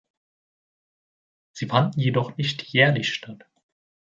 Sie 1.53 1.67
fanden 1.67 1.99
jedoch 1.99 2.35
nicht 2.35 2.63
jährlich 2.63 3.13
statt. 3.13 3.45